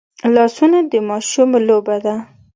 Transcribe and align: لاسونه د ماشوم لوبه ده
لاسونه 0.35 0.79
د 0.91 0.93
ماشوم 1.09 1.49
لوبه 1.67 1.97
ده 2.05 2.15